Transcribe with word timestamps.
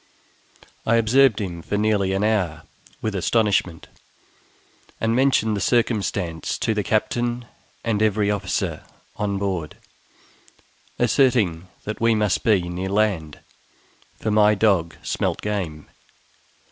I 0.83 0.95
observed 0.95 1.39
him 1.39 1.61
for 1.61 1.77
nearly 1.77 2.11
an 2.13 2.23
hour 2.23 2.63
with 3.03 3.13
astonishment, 3.13 3.87
and 4.99 5.15
mentioned 5.15 5.55
the 5.55 5.61
circumstance 5.61 6.57
to 6.57 6.73
the 6.73 6.81
captain 6.81 7.45
and 7.83 8.01
every 8.01 8.31
officer 8.31 8.83
on 9.17 9.37
board, 9.37 9.77
asserting 10.97 11.67
that 11.83 12.01
we 12.01 12.15
must 12.15 12.43
be 12.43 12.67
near 12.67 12.89
land, 12.89 13.41
for 14.19 14.31
my 14.31 14.55
dog 14.55 14.95
smelt 15.03 15.39
game. 15.43 15.87